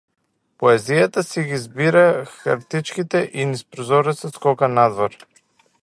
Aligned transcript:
Поезијата 0.61 1.23
си 1.27 1.43
ги 1.49 1.59
збира 1.65 2.03
хартиичките 2.31 3.23
и 3.43 3.47
низ 3.53 3.63
прозорецот 3.75 4.41
скока 4.41 4.73
надвор. 4.81 5.21